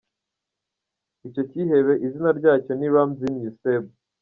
Icyo 1.27 1.41
cyihebe 1.49 1.93
izina 2.05 2.29
ryacyo 2.39 2.71
ni 2.75 2.87
Ramsin 2.93 3.33
Yuseb. 3.43 3.83